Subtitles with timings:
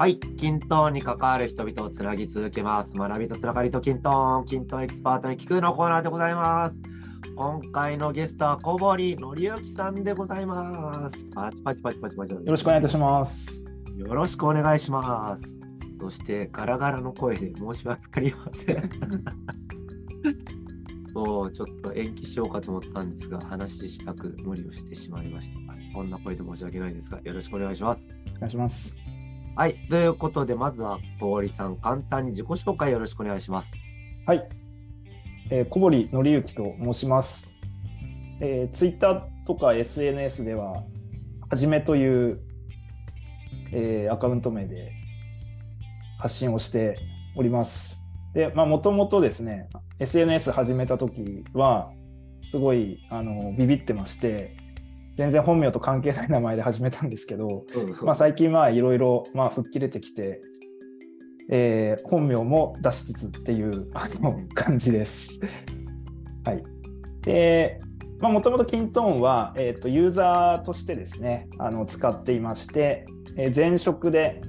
[0.00, 2.96] はい、 kintone に関わる人々をつなぎ続けます。
[2.96, 6.76] 学びとつながりと kintone、kintone エキスパートに聞くのコーナーでございます。
[7.36, 11.18] 今回のゲストは小堀範行さんでございます。
[11.34, 12.32] パチパチパチパチパチ。
[12.32, 13.62] よよろしくお願いいたします。
[13.98, 15.42] よろしくお願いします。
[16.00, 18.90] そしてガラガラの声で申し訳ありません。
[21.12, 25.60] もうちょっと延期しようかと思ったんですが、話したく無理をしてしまいました。
[25.94, 28.00] こんな声で申し訳ないですが、よろしくお願いします。
[28.36, 29.09] お願いします。
[29.56, 33.68] はい、ということで、まずは小堀さん、簡単に自己紹介よろしくお願いします。
[34.24, 34.48] はい。
[35.50, 37.52] えー小堀紀之と申します。
[38.40, 40.84] えー、ツイッターとか SNS では、
[41.50, 42.40] はじめという、
[43.72, 44.92] えーアカウント名で
[46.18, 46.96] 発信をして
[47.36, 47.98] おります。
[48.32, 51.92] で、まあ、もともとですね、SNS 始めた時は、
[52.50, 54.56] すごいあのビビってまして、
[55.20, 57.66] 全然本名と関係ない名前で始めたんですけど、
[58.00, 60.40] まあ、最近まあいろいろまあ吹っ切れてきて、
[61.50, 65.38] えー本名も出しつつっていうあの感じです。
[66.46, 66.64] はい。
[67.20, 67.80] で、
[68.18, 73.04] まあもともとキントーンは、えー、とユーザーとしてですね、あの使っていまして、
[73.36, 74.40] えー前職で、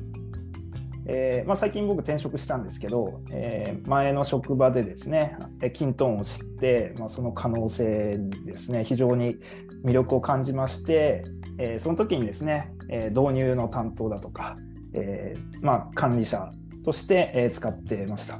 [1.05, 9.35] えーまあ、最近僕転職したんですけど、えー前の職場でですね、えーキントーンを知って、まあ、その可能性にですね、非常に
[9.83, 11.23] 魅力を感じまして、
[11.57, 14.55] えーその時にですね、えー導入の担当だとか、
[14.93, 16.51] えーまあ、管理者
[16.83, 18.39] として、えー使ってました。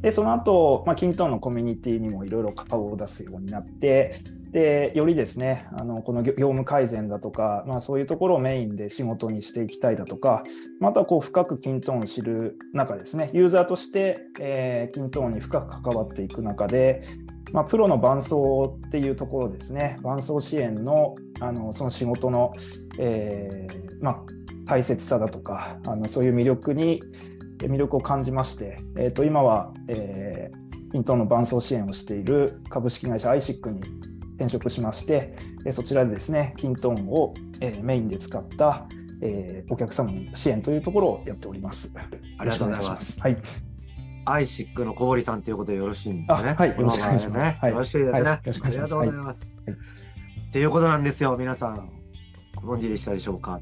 [0.00, 4.14] で、その後、まあ、キントンのコミュニティにもいろいろ顔を出すようになって、
[4.52, 10.42] で、よりですね、あのこの業務改善だとか、まあ、そういうところをメインで仕事にしていきたいだとか、
[10.78, 17.02] またこう深くキントーンを知る中ですね、ユーザーとして、えーキントーンに深く関わっていく中で、
[17.52, 18.34] まあ、プロの伴走
[18.86, 22.52] っていうところですね、伴走支援のあのその仕事の、
[22.98, 24.22] えーまあ、
[24.64, 27.02] 大切さだとか、あのそういう魅力に
[27.58, 33.80] 魅力を感じまして、えー、と今は、えー、キントーンの伴走支援をしている株式会社 iSIC に
[34.34, 35.34] 転職しまして、
[35.64, 38.86] えーそちらでですね、キントーンを、えーメインで使った、
[39.22, 41.92] えーお客様の支援というところをやっております。
[42.38, 43.20] ありがとうございます。
[43.20, 43.36] はい。
[44.24, 46.50] アイシックの小堀さんということでよろしいんですね。
[46.50, 48.20] あはいよろしくお願いしますよろしいですね。
[48.20, 49.38] はいよろしくお願いしますありがとうございます。
[49.66, 50.02] はい
[50.52, 51.88] っていうことなんですよ、皆さん。
[52.62, 53.58] ご存知でしたでしょうか。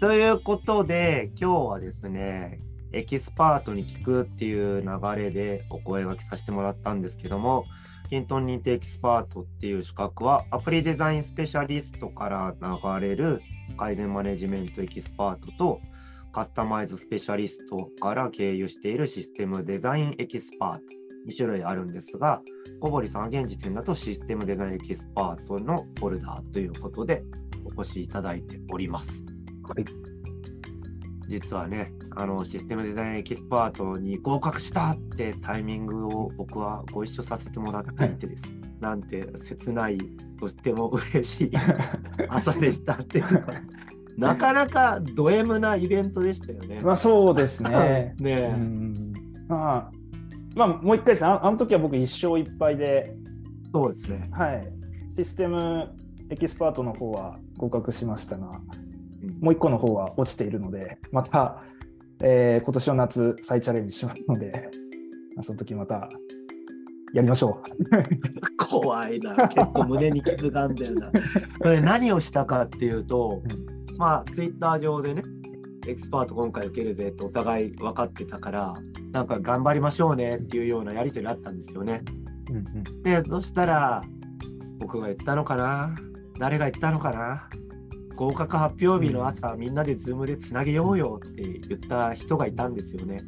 [0.00, 2.60] ということで、今日はですね、
[2.92, 4.88] エキスパートに聞くっていう流
[5.20, 7.64] れでお声掛けさせてもらったんですけども、
[8.10, 13.40] kintone 認定エキスパートっていう資格は、アプリデザインスペシャリストから流れる
[13.78, 15.80] 改善マネジメントエキスパートと、
[16.32, 20.80] カスタマイズスペシャリストから経由しているシステムデザインエキスパート、
[21.28, 22.42] 2種類あるんですが、
[22.80, 27.22] 小堀さんは現時点だとシステムデザインエキスパートのフォルダーということで
[27.76, 29.24] お越しいただいております。
[29.62, 29.99] はい
[31.30, 38.42] 実はね、あのシステムデザインエキスパートに合格したってタイミングを僕はご一緒させてもらっていてです、
[38.80, 39.98] なんて切ない
[40.40, 41.50] としても嬉しい
[42.28, 43.52] 朝でしたっていうか、
[44.18, 46.80] なかなかド M なイベントでしたよね。
[46.82, 48.12] まあそうですね。
[48.18, 48.56] ね
[49.46, 49.90] まあ、
[50.56, 53.14] まあ、もう一回ですね、ああの時は僕一勝一敗で、
[53.72, 54.28] そうですね。
[54.32, 54.66] はい、
[55.08, 55.92] システム
[56.28, 58.79] エキスパートの方は合格しましたが、うん
[59.40, 61.62] もう一個の方は落ちているので、また、
[62.22, 64.70] えー今年の夏再チャレンジしますので、
[65.34, 66.08] まあその時また
[67.12, 68.56] やりましょう。
[68.56, 71.10] 怖いな、結構胸に傷があんだよな。
[71.60, 73.42] これ何をしたかっていうと、
[73.98, 75.22] まあ、ツイッター上でね、
[75.88, 78.74] エキスパート今回受けるぜってお互い分かってたから、
[79.12, 82.02] なんか頑張りましょうねっていうようなやり取りあったんですよね。
[82.50, 84.02] うんうんで、そしたら、
[84.78, 85.94] 僕が言ったのかな？
[86.38, 87.48] 誰が言ったのかな？
[88.20, 93.22] 合格発表日の朝、みんなで Zoom でつなげようよって言った人がいたんですよね。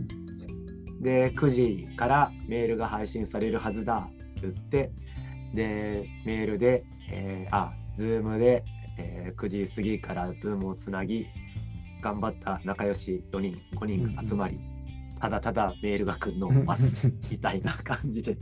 [1.01, 4.93] で、9時からメールが配信されるはずだって言って、
[5.55, 8.65] で、メールで、えーあ、 Zoom で、
[8.99, 11.27] えー9時過ぎから Zoom をつなぎ、
[12.03, 14.61] 頑張った仲良し4人、5人が集まり、
[15.19, 18.37] ただただメールが来るのを待つみたいな感じで。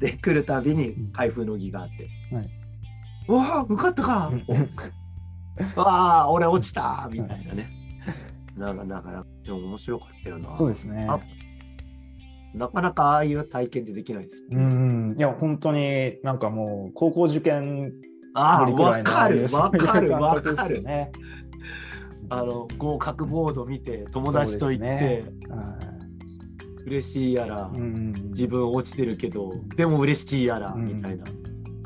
[0.00, 2.48] で、来るたびに開封の儀があって、はい、
[3.28, 4.32] うわあ、受かったか。
[4.48, 5.03] う
[5.76, 7.70] わあ、俺落ちたみたいなね。
[8.56, 10.56] なんか、だから、でも面白かったよな。
[10.56, 11.06] そうですね。
[11.08, 11.20] あ
[12.54, 14.44] なかなかああいう体験ってできないです。
[14.52, 17.92] うん、いや、本当になんかもう、高校受験
[18.34, 20.82] ああ、わかる、わかる、わかる。
[20.82, 21.10] ね。
[22.30, 25.94] あの、合格ボード見て、友達と行って、そうですね
[26.86, 31.24] 嬉しいやら、うん自分落ちてるけど、でも嬉しいやら、うんみたいな。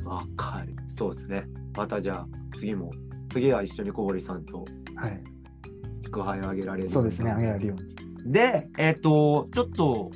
[0.05, 0.75] わかる。
[0.97, 1.44] そうですね。
[1.76, 2.29] またじゃあ、
[2.59, 2.91] 次も、
[3.38, 4.64] 次は一緒に小堀さんと
[4.96, 5.23] はい。
[6.02, 6.88] きく這い上げられる。
[6.88, 8.32] そうですね、上げられるように。
[8.32, 10.11] で、えっ、と、ちょっと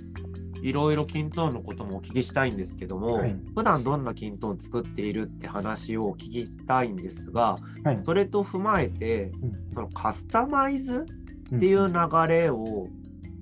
[0.63, 11.07] いろいろキントーンのこともお聞きしたいんですけども、はい普段どんなキントーン作っているって話を聞きたいんですが、はいそれと踏まえて、うんそのカスタマイズ
[11.55, 11.95] っていう流
[12.29, 12.87] れを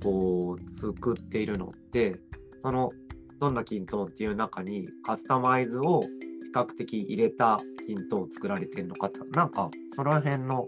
[0.02, 2.16] こう作っているのって、
[2.62, 2.90] その
[3.38, 6.02] どんなキントーンっていう中にカスタマイズを
[6.50, 10.66] 比較的入れたキントを作られてるのかってなんかその辺の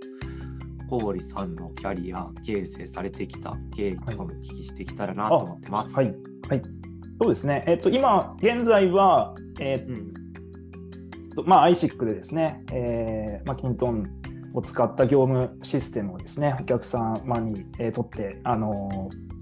[0.89, 5.95] 小堀さんのキャリア形成されてきた経緯とかもお聞きしてきたらなと思ってます。
[5.95, 6.15] はい、
[6.49, 6.63] はい。
[7.21, 7.65] そうですね。
[7.67, 10.13] えっと、今、現在は、えっうん
[11.35, 14.05] と、まあ、ISIC でですね、えーまあ、キントン
[14.55, 19.33] を使った業務システムをですね、お客様に、えー、とって、あのー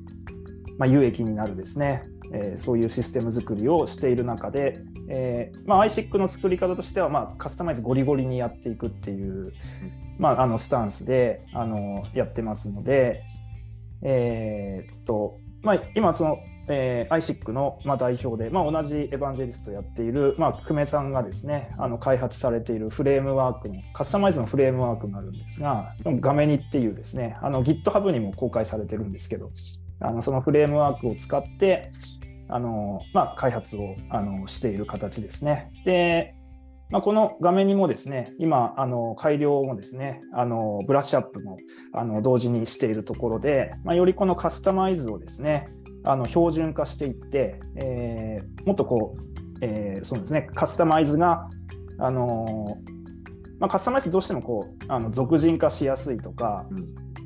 [0.78, 2.02] まあ、有益になるですね、
[2.32, 4.78] えーそういうシステム作りをしている中で、
[5.08, 9.52] えーまあ、ISIC の作り方としては、まあ、カスタマイズゴリゴリにやっていくっていう、
[10.18, 13.24] まあ、あのスタンスで、あのやってますので、
[14.02, 16.38] えーっとまあ、今その、
[16.68, 29.50] えー、ISIC の、まあ、代表で、まあ、同じエヴァンジェリストをやっている、まあ、久米さんがですねあの開発されているフレームワークのカスタマイズのフレームワークがあるんですが画面にっていうですねあの GitHub にも公開されてるんですけど
[30.00, 31.92] あのそのフレームワークを使って
[32.48, 35.70] あの、まあ、開発をあのしている形ですね。
[35.84, 36.34] で
[36.90, 41.56] まあ、この画面にもですね、今、あの改良もですね、あのブラッシュアップも
[41.92, 45.68] あの同時にしているところで、まあ、よりこのカスタマイズをですね、
[46.04, 51.48] あの標準化していって、えーもっとこう、えーそうですね、カスタマイズが、
[51.98, 52.76] あの
[53.60, 56.66] まあ、カスタマイズどうしてもこうあの俗人化しやすいとか、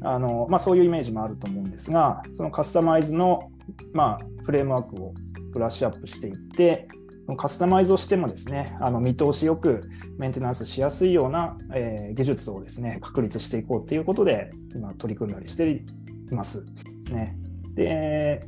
[0.05, 3.51] あのまあ、そういうイメージもあると思うんですが、そのカスタマイズの、
[3.93, 5.15] まあ、フレームワークを
[5.53, 6.89] ブラッシュアップしていって、
[7.37, 15.83] カスタマイズをしてもですね、あの見通しよくメンテナンスしやすいような、えー技術をですね、確立していこうということで、今取り組んだりしてい
[16.31, 16.67] ます。
[16.67, 16.73] で
[17.07, 17.37] すね。
[17.75, 18.47] で、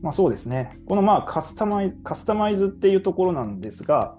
[0.00, 4.16] まあそうですね、このまあカスタマイカスタマイズっていうところなんですが、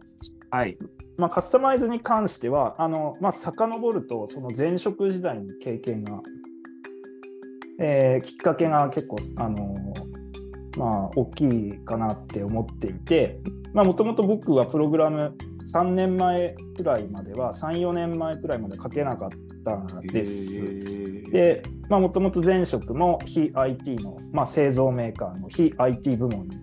[0.51, 0.77] はい。
[1.19, 6.21] まあ、カスタマイズに関しては、あのまあ、遡ると、その前職時代の経験が、
[7.79, 9.75] えーきっかけが結構、あの
[10.77, 13.39] まあ、大きいかなって思っていて、
[13.73, 15.35] もともと僕はプログラム
[15.73, 19.29] 3年前くらいまでは、3、4年前くらいまで書けなかっ
[19.63, 20.63] たんです。
[21.31, 26.57] で、もともと前職も非 IT の、まあ、製造メーカーの非 IT 部門に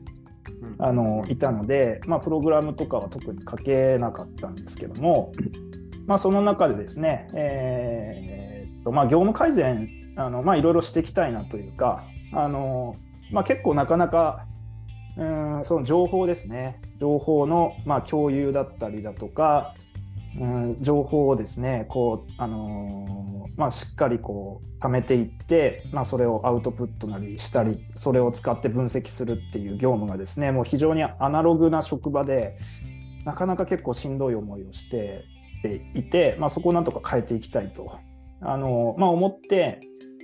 [0.79, 5.33] あのいたので、まあ、プログラムとかは特に書けなかったんですけども、
[6.07, 12.97] まあ、その中でですね、えーっとまあ、業務改善あの、まあ、いろいろしていきたいなというかあの、
[13.31, 14.47] まあ、結構なかなか
[15.17, 16.81] うんその情報ですね。
[16.99, 19.75] 情報の、まあ、共有だったりだとか、
[20.39, 23.27] うん、情報をですねこう、あのー
[23.57, 32.59] まあ、しっかりこう貯めていって、まあ、それをアウトプットなりしたりそれを使って分析するっていう業務がですねもう非常にアナログな職場で
[33.25, 35.25] なかなか結構しんどい思いをして
[35.95, 37.99] いて、まあ、そこをなんとか変えていきたいと、
[38.43, 39.81] あのーまあ、思って、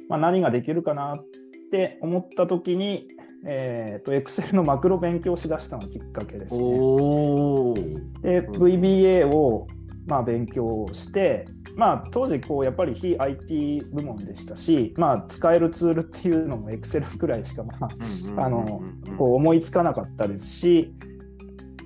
[0.08, 1.24] まあ、何ができるかなっ
[1.70, 3.08] て思った時に
[3.44, 6.62] えー、と Excel のマクロ勉強しだしたのがきっかけですね。
[6.62, 7.74] お
[8.20, 9.66] で VBA を
[10.06, 18.82] まあ勉強して、まあ、当時こうやっぱり非 IT 部門でしたし、まあ、使えるツールっていうのも Excel くらいしか、まあ、あの
[19.18, 20.94] こう思いつかなかったですし、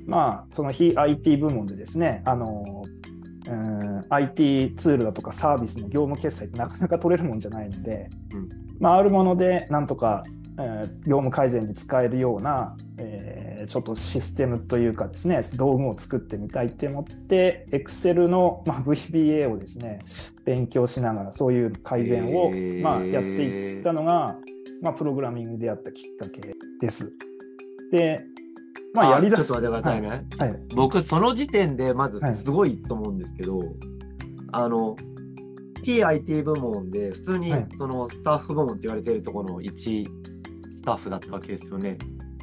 [0.06, 2.84] まあ、その非 IT 部門でですねあの、
[3.48, 8.48] うん、IT ツールだとかサービスの業務決済ってなかなか取れるもんじゃないので、うん。
[8.78, 10.22] まあ、あるものでなんとか
[10.58, 20.04] えー業務改善に使えるような、えーちょっとシステムというかですね道具を作ってみたいって思って Excel の、まあ、VBA をですね
[20.44, 24.36] 勉強しながらそういう改善を、まあ、やっていったのが、
[24.82, 27.12] まあ、プログラミングであったきっかけです。
[27.90, 28.24] で、
[28.94, 30.02] まあ、やりだしちょっと待ってください。
[30.02, 30.08] ね。
[30.38, 30.60] はいはい。
[30.74, 32.34] 僕、その時点でまずはい。
[32.34, 33.60] すごいと思うんですけど、
[34.56, 34.96] あの、
[35.82, 40.06] PIT 部門で普通にはいそのスタッフ部門って言われてるところの1
[40.72, 41.98] スタッフだったわけですよね。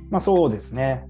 [0.10, 1.08] まあ、そうですね。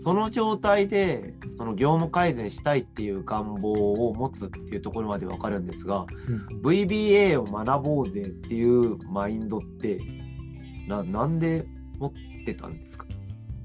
[0.00, 6.06] その状態でその業務改善したいっていう願望を持つっていうところまでわかるんですが、
[6.62, 9.98] VBA を学ぼうぜっていうマインドって
[10.88, 11.66] ななんで
[11.98, 12.12] 持っ
[12.46, 13.04] てたんですか？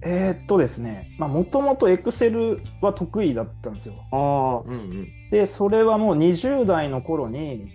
[0.05, 3.95] えーっとですね、もともと Excel は得意だったんですよ。
[4.11, 5.29] ああ、うんうん。
[5.31, 7.67] で、それはもう20代の頃に、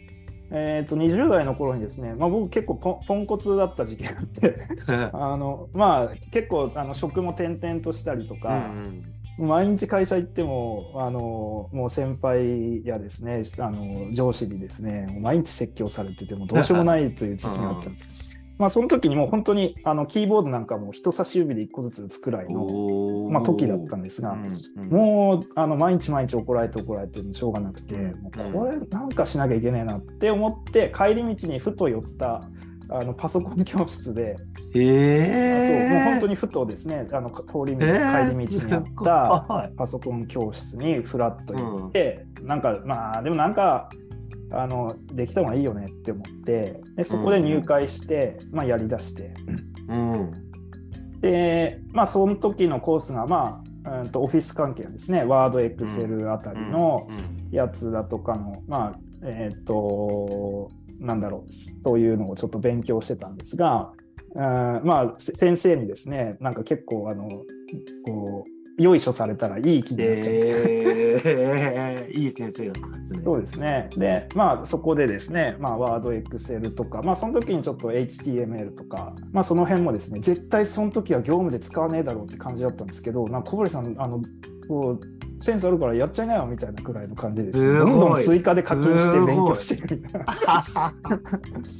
[0.50, 4.56] えーっと20代の頃にですね、まあ、僕結構ポンポンコツだった時期があって
[5.12, 8.72] あの、まあ、結構あの職も転々としたりとか、
[9.38, 18.37] 毎日会社行っても、あのもう先輩やですね、あの上司にですね、毎日説教されててもどうしようもないという時期があったんです。
[18.58, 24.46] まあその時にもう本当にあのキーボードなんかも人差し指で1個ずつ打つくらいの、まあ、時だったんですが、うん
[24.84, 32.42] うん、もうあの毎日毎日怒られて怒られてしょうがなくて、もうこれなんかしなきゃいけないなって思って帰り道にふと寄った
[32.90, 34.36] あのパソコン教室で、
[34.74, 43.90] えそうもう本当にふとですねあの通り道、帰り道にあったパソコン教室にフラッと行って、うん、なんかまあでもなんか
[44.50, 49.34] あのできた方がいいよねって思ってでそこで入会して、うん、まあ、やりだして、
[49.88, 50.32] うん、
[51.20, 55.24] でまあその時のコースがまあうんとオフィス関係ですね。
[55.24, 57.08] ワードエクセルあたりの
[57.50, 63.92] やつだとかの、まあえっ、ー、となんだろうそういうのをちょっと勉強してたんですが、
[64.34, 64.42] うん、
[64.84, 70.40] まあ先生にですねなんか結構あのこうよいしょされたらいい気になっちゃって、
[71.24, 73.22] えー、いい先生だったんですね。
[73.24, 73.90] そうですね。
[73.96, 84.22] で、まあそこでですね、まあワード、エクセルとか、まあその時にちょっと HTML とか、まあその辺もですね、絶対その時は業務で使わねえだろうって感じだったんですけど、なんか小堀さん、あの、
[84.68, 90.20] こうセンスあるからやっちゃいなよみたいなくらいの感じです、ね、どんどん追加で課金して勉強していくみたい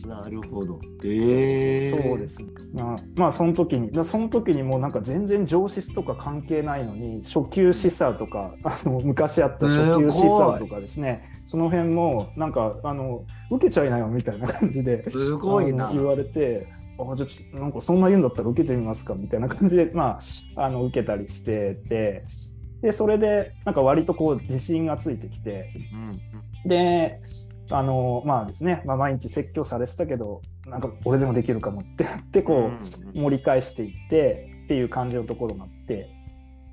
[0.07, 0.21] な。
[0.21, 0.81] なるほど。
[1.03, 2.43] えー、そうです、
[2.73, 2.97] まあ。
[3.17, 16.69] まあその時に、その時にもうなんか全然上質とか関係ないのに初級示唆とかあの昔あった初級示唆とかですね、その辺もなんかあの受けちゃいなよみたいな感じですごいな言われて。
[17.01, 20.19] あじゃあなんかそんな言うんだったら受けてみますかみたいな感じで、ま
[20.57, 22.25] あ、あの受けたりしてて
[22.83, 27.21] でそれでなんか割とこう自信がついてきて、うん、で
[27.71, 32.71] あのまあですね、まあ、毎日説教されてたけどなんか俺でもできるかもってなってこ
[33.15, 36.15] う盛り返していってっていう感じのところがあって。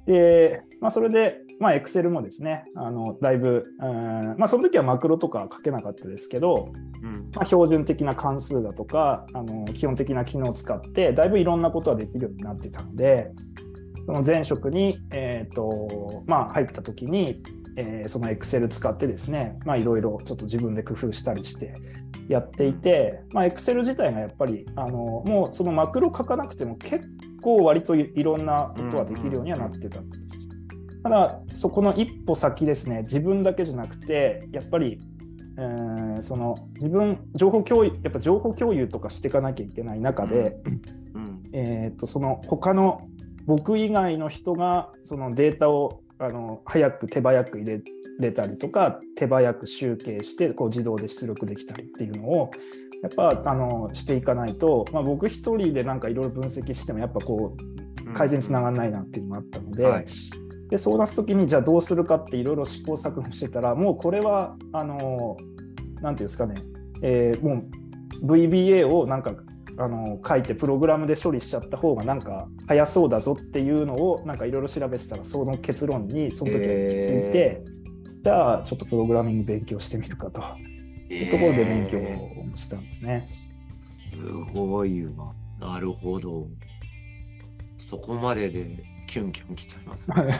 [0.05, 13.31] で、まあ、それでまあ、エクセルもですね、あのだいぶ、うんまあ、その時はマクロとか書けなかったですけど、うん、まあ、標準的な関数だとかあの、基本的な機能を使って、だいぶいろんなことができるようになってたので、
[14.05, 17.41] その前職に、えーとまあ、入った時に、
[17.75, 21.73] えー、その Excel 使ってですねいろいろちょっと自分で工夫したりして
[22.27, 27.07] やっていて、まあ、Excel 自体がやっぱりあのもうそのマクロ書かなくても結
[27.41, 30.49] 構割といろんなことができるようにはなってたんです。
[31.03, 34.99] ただそこの一歩先ですね自分だけじゃなくてやっぱり
[35.57, 40.57] えー、その自分情報共有やっぱ情報共有とかしていかなきゃいけない中で、
[41.13, 42.99] うん、えーとその他の
[43.45, 47.81] 僕以外の人がそのデータをあの早く手早く入れ
[48.19, 52.51] れたりとか手早く集計してこう自動で出力できたりっていうのを
[53.03, 57.55] やっぱあのしていかないと、まあ、僕一人でなんかいろいろ分析してもやっぱこ
[58.07, 59.83] う改善につながらないなっていうのもあったので。
[59.83, 60.05] うんはい
[60.69, 65.45] でそう出す時にじゃあどうするかっていろいろ試行錯誤してたらもうこれはあの何
[65.93, 66.55] て言うんですかね、
[67.01, 67.63] えー、も
[68.23, 69.35] う VBA をなんか
[69.77, 80.41] あの書いてプログラムで処理しちゃった方がなんか早そうだぞっていうのをなんかいろいろ調べてたらその結論にその時は行き着いて、えー、じゃあちょっとプログラミング勉強してみるかと
[81.13, 83.27] いうところで勉強をしたんですね。
[83.81, 84.17] す
[84.53, 85.33] ごいわ。
[85.59, 86.47] なるほど。
[87.77, 90.39] そこまででキュンキュンきちゃいます、 ね。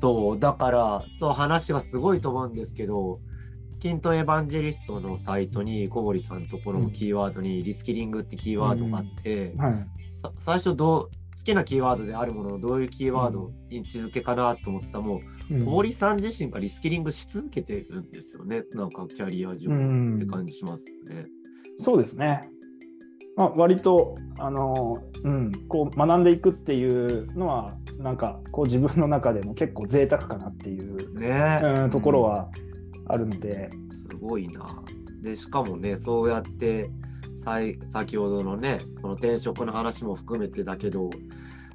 [0.00, 3.20] そうだからそう話がすごいと思うんですけど
[3.78, 9.60] キントエヴァンジェリストのサイトに小堀さんのところのキーワードにリスキリングってキーワードがあって、うん。
[9.60, 9.86] はい、
[10.40, 15.20] 最初どう好きなキーワードであるもののどういうキーワード位置づけかなと思ってたも
[15.50, 18.64] う、うん、小堀さん自身がリスキリングし続けてるんですよね。
[18.72, 21.24] なんかキャリア上って感じしますね。
[21.76, 22.40] そうですね。
[23.36, 31.60] まあ、割とあの、うん、こう学んでいくっていうのはなんかこう自分の中でも結構贅沢かなっていう、ね。
[31.62, 32.50] うん、ところは
[33.08, 33.70] あるので。
[34.10, 34.66] すごいな。
[35.22, 36.90] でしかもねそうやって
[37.92, 41.10] 先ほどのねその転職の話も含めてだけど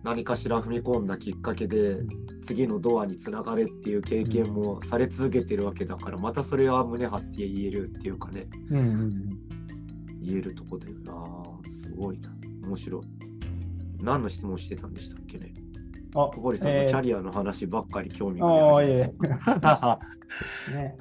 [0.03, 1.97] 何かしら踏み込んだきっかけで
[2.45, 9.29] 次のドアにつながるっていう経験もされ続けてるわけだからまたそれは胸張って言えるっていうかね、うんうんうん、
[10.21, 11.53] 言えるとこだよな。
[11.95, 12.29] ごいな。
[12.65, 13.01] 面白い。
[14.01, 15.53] 何の質問してたんでしたっけね？
[16.15, 18.97] あ、小堀さんのキャリアの話ばっかり興味があり
[19.61, 19.99] ました。
[20.73, 20.95] ね、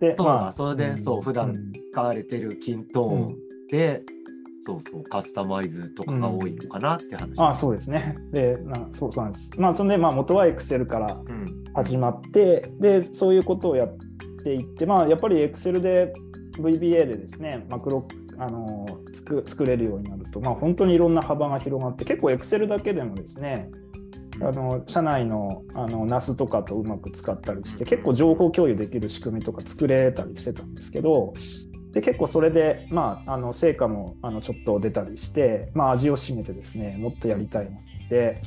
[0.00, 1.54] で、そうまあ、それで、うん、そう、普段
[1.92, 3.28] 使われてる均等
[3.70, 4.24] で、うん。
[4.66, 8.16] そうそう、カスタマイズとかが多いのかなって話、うん、あそうですね。
[8.32, 9.60] で、なそうそうなんです。
[9.60, 11.20] まあ、そんで、まあ、元は Excel から
[11.74, 13.96] 始まって、うん、で、そういうことをやっ
[14.42, 16.12] ていって、まあ、やっぱり Excel で
[16.58, 18.06] VBA でですね、マクロ
[18.38, 23.70] あの作作れるようになると、まあ、本当にいろんな幅が広がって結構 Excel だけでもですね
[24.40, 31.32] あの社内のあの NAS とかとうまく使ったりして結構情報共有できる仕組みとか作れたりしてたんですけど
[31.92, 38.42] で結構それで、まあ、あの成果もあのちょっと出たりして、まあ、味を占めてですねもっとやりたいなって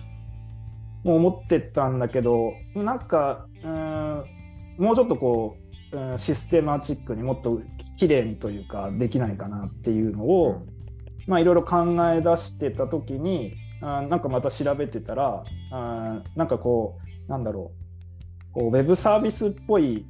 [1.03, 4.23] もう思ってたんだけどなんかうん
[4.77, 5.57] もうちょっとこ
[5.93, 7.61] う、うん、システマチックにもっと
[7.97, 10.65] 綺麗にというかできないかなっていうのを、
[11.25, 17.87] まあ、いろいろ考え出してた時にあなんかまた調べてたらあなんかこうなんだろう。
[18.57, 20.05] こうウェブサービスっぽい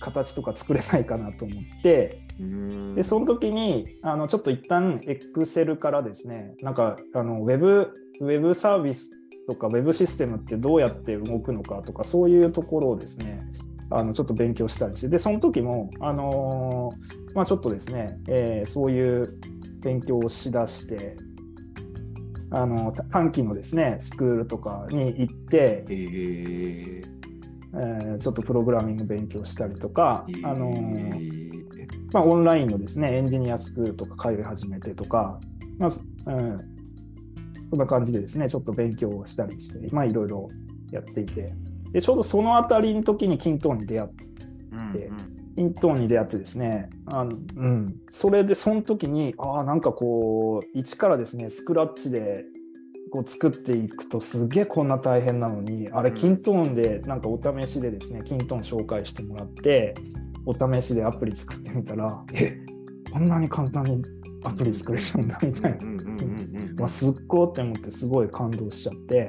[0.00, 2.22] 形とか作れないかなと思って
[2.94, 9.10] でその時にあのちょっと一旦 Excel からですねなんかあのウェブウェブサービス
[9.46, 13.40] とかウェブシステムってどうやって動くのかとかそういうところをですね
[13.90, 19.38] あのちょっと勉強したりしてでその時も、あのー、まあ、ちょっとですね、えー、そういう
[19.82, 21.16] 勉強をしだして
[22.52, 27.20] あの短期のですねスクールとかに行って、えー。
[27.72, 30.74] えー、ちょっとプログラミング勉強したりとか、えー、あの
[32.12, 35.38] まあ、オンラインのですねエンジニアスクールとか通い始めてとか、
[35.78, 36.58] まあうん、
[37.70, 40.48] そんな感じでですねちょっと勉強をしたりしてまあいろいろ
[40.90, 41.54] やっていて
[41.92, 44.24] でちょうどその辺りの時にキントーンに出会って、
[44.72, 52.46] うんうんイントーンに出会ってですねあの、うん、それでその時にああなんかこう一からですねスクラッチで
[53.12, 59.94] こう作っていくとすげえこんな大変なのにあれキントーンでなんかお試しでですねキントーン紹介してもらって
[60.46, 62.58] お試しでアプリ作ってみたらえ？
[63.12, 64.02] こんなに簡単に
[64.44, 65.28] アプリ作れちゃうん。
[65.28, 65.78] だみたい
[66.76, 66.88] な。
[66.88, 69.28] すっごいって思ってすごい感動しちゃって。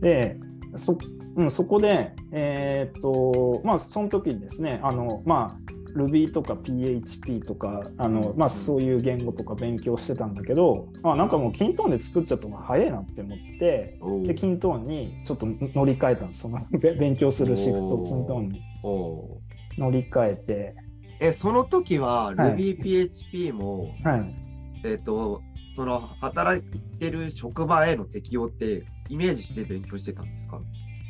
[0.00, 0.38] で
[0.76, 0.96] そ
[1.36, 16.42] うん、そこで、えー、っと、まあ、その時にですね、あの、まあ、Ruby とか PHP とかあの、まあ、そういう言語とか勉強してたんだけど、まあ、なんかもうキントーンで作っちゃった方が早いなって思ってでキントーンにちょっと乗り換えたんです。
[16.42, 18.62] その 勉強するシフトキントーンに
[19.78, 20.74] 乗り換えて。
[21.18, 24.34] えその時は RubyPHP も、はい、
[24.84, 25.40] えっ、ー、と
[25.74, 30.60] その働いてる職場への適用ってイメージして勉強してたんですか？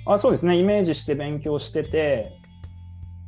[0.06, 0.56] あそうですね。
[0.56, 2.40] イメージして勉強してて。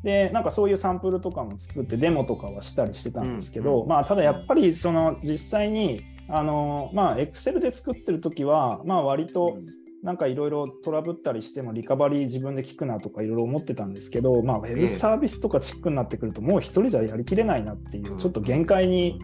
[0.05, 9.59] でなんかそういうサンプルとかも作ってデモとかはしたりしてたんですけど、うんうん、まあただやっぱりその実際にあのまあ Excel で作ってる時はまあ割と
[10.03, 19.19] なんかいろいろトラブったりしてもリカバリー自分で聞くなとかいろいろ思ってたんですけど、まあ、ウェブサービスとかチックになってくるともう一人じゃやりきれないなっていうちょっと限界に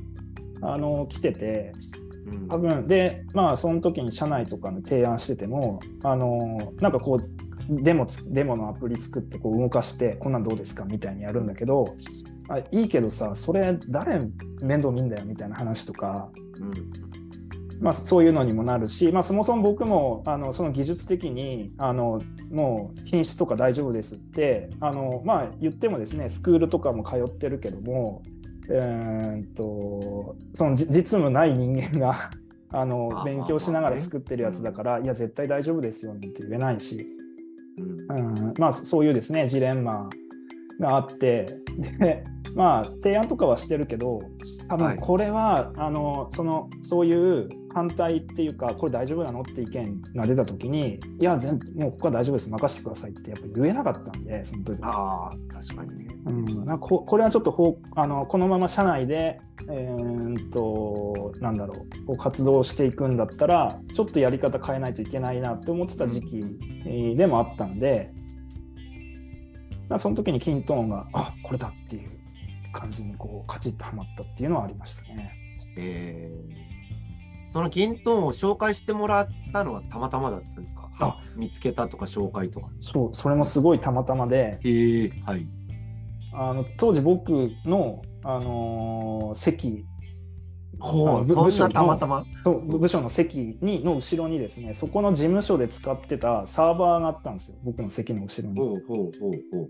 [0.62, 1.72] あの来てて
[2.48, 2.86] 多分。
[2.86, 7.30] でまあその時に社内とかの提案しててもあのなんかこう
[7.68, 11.94] デモデモのアプリ作ってこう動かしてこんなんどうですかみたいにやるんだけど
[12.48, 14.20] あいいけどさそれ誰
[14.60, 17.14] 面倒見んだよみたいな話とか、うん。
[17.80, 28.22] まあ、そういうのにもなるし、まあ、そもそも僕もあのその技術的にあのもう品質とか大丈夫ですってあの、まあ、言ってもですねスクールとかも通ってるけども、
[28.70, 32.30] えー、とその実務ない人間が
[32.72, 37.06] あの勉強しながら作ってるやつだから、いや絶対大丈夫ですよって言えないし。
[38.08, 38.54] うん。
[38.58, 40.08] まあ、そういうですねジレンマ
[40.80, 41.46] があって。
[41.98, 42.24] で
[42.54, 44.20] まあ提案とかはしてるけど
[44.68, 49.40] 多分これは、はい、あのそのそういう反対っていうかこれ大丈夫なの？
[49.40, 54.78] って意見が出た時にいや全もうここは大丈夫です任せてくださいってやっぱ言えなかったんでその時。
[54.82, 68.12] あ確かにね、うん、なここれはちょっとほあのこのまま社内で、えー、っとなんだろう活動していくんだったらちょっとやり方変えないといけないなって思ってた時期でもあったんで、
[69.88, 72.10] まあ、その時にキントーンがあこれだっていう
[72.72, 75.32] 感じにこうカチッとはまったっていうのはありましたね。
[75.76, 76.73] えー、
[77.54, 80.90] そのキントーンを紹介してもらったのはたまたまだったんですか？
[80.98, 81.20] あ。
[81.36, 82.66] 見つけたとか紹介とか。
[82.80, 85.46] そう、それもすごいたまたまで、えーはい、
[86.32, 89.84] あの当時僕の、あのー、席。
[90.80, 92.26] ほう部署たまたま？
[92.44, 97.58] 部署の席にの後ろにですねそこの事務所で使ってたサーバーがあったんですよ。
[97.62, 98.58] 僕の席の後ろに。
[98.58, 99.10] ほうほうほう
[99.52, 99.68] ほう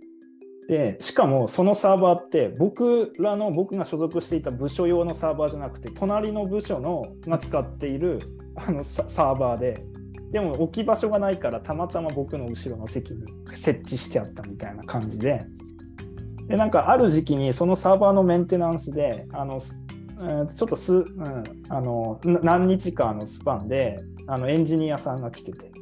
[0.68, 8.18] でしかもそのサーバーって僕らの僕が所属していた部署用のサーバーじゃなくて隣の部署のが使っている
[8.56, 9.84] あのサーバーで
[10.32, 13.22] でも置き場所がないからたまたま僕の後ろの席に
[13.54, 15.44] 設置してあったみたいな感じで。
[16.48, 25.72] でなんかある時期にそのサーバーのメンテナンスであの、ちょっとす、うん、あの何日かのスパンであのエンジニアさんが来てて。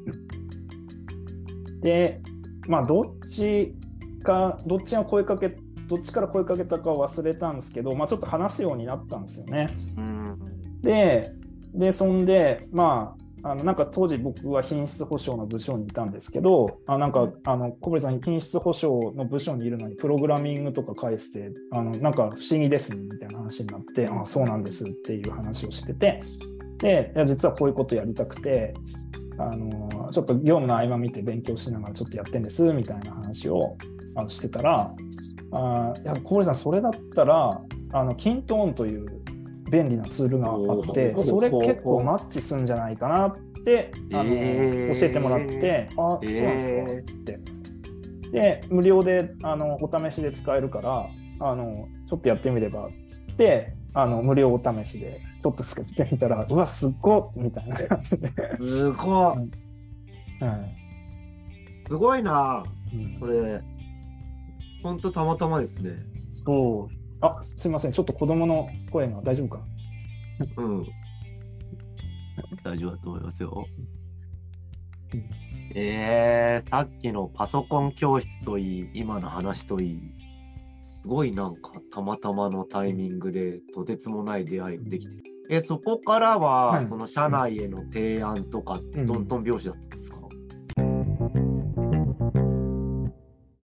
[1.80, 2.20] で
[2.68, 3.74] まあどっち
[4.22, 5.54] かどっちが声かけ
[5.88, 9.68] どっちから声かけたか忘れたんですけど、まあ、ちょっと話すようになったんですよね。
[9.96, 11.32] うん、で
[11.74, 26.22] でそんでまああのなんか当時僕は品質保証の部署にいたんですけど、あなんかあの小堀さん、品質保証の部署にいるのにプログラミングとか返して、あのなんか不思議ですねみたいな話になって、あそうなんですっていう話をしてて、
[26.78, 28.74] で、実はこういうことやりたくて、
[29.38, 33.76] あのちょっと業務の合間見て勉強しながらちょっとやってんですみたいな話を
[34.14, 34.94] あのしてたら、
[35.52, 37.60] あいや小堀さん、それだったら、
[37.92, 39.22] あのキントーンという
[39.70, 47.40] 便利なツールがあってそれ結構マッチするんじゃないかなってあの、えー教えてもらって、あ、そうなんですかえーつって。
[48.32, 51.06] で、無料であのお試しで使えるから、
[51.40, 58.30] あのちょっとやってみればつって、あの無料お試しでちょっと使ってみたら、うわ、すっごっみたいな感じで。
[58.64, 59.10] すごい。
[59.10, 59.36] は
[60.40, 62.62] いすごいな。
[62.92, 63.60] うんこれ、
[64.82, 65.96] ほんとたまたまですね。
[66.30, 66.94] そう。
[67.20, 67.92] あ、すいません。
[67.92, 69.60] ちょっと子供の声が大丈夫か？
[70.56, 70.86] うん。
[72.64, 73.66] 大丈夫だと思いますよ
[75.14, 75.24] うん。
[75.74, 80.00] えー、さっきのパソコン教室といい、今の話といい、
[80.82, 85.22] すごいなんかたまたまのタイミングでとてつもない出会いができてる。
[85.50, 90.01] え、そこからは、はいその社内への提案とかってうんトントン拍子だったんです